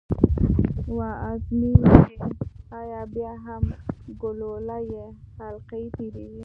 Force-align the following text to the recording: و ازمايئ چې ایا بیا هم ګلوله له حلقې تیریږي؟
و 0.97 0.99
ازمايئ 1.31 1.85
چې 2.03 2.13
ایا 2.79 3.01
بیا 3.13 3.33
هم 3.45 3.63
ګلوله 4.21 4.77
له 4.93 5.03
حلقې 5.39 5.83
تیریږي؟ 5.95 6.39